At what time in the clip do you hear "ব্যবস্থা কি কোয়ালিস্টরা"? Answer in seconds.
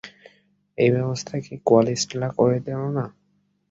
0.95-2.27